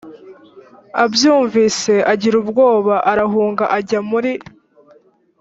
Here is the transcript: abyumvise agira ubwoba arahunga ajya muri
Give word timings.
abyumvise 1.03 1.93
agira 2.13 2.35
ubwoba 2.43 2.95
arahunga 3.11 3.63
ajya 3.77 3.99
muri 4.09 4.33